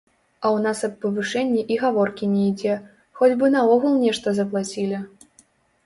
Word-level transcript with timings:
А 0.45 0.45
ў 0.55 0.61
нас 0.65 0.79
аб 0.87 0.95
павышэнні 1.05 1.61
і 1.77 1.77
гаворкі 1.85 2.31
не 2.33 2.41
ідзе, 2.49 2.81
хоць 3.21 3.33
бы 3.43 3.53
наогул 3.61 4.03
нешта 4.09 4.39
заплацілі. 4.43 4.97